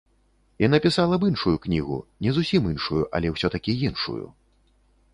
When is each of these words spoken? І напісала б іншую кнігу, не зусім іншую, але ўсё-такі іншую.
І 0.63 0.69
напісала 0.73 1.15
б 1.23 1.29
іншую 1.33 1.53
кнігу, 1.67 1.99
не 2.27 2.31
зусім 2.39 2.73
іншую, 2.73 3.03
але 3.19 3.27
ўсё-такі 3.37 3.81
іншую. 3.91 4.23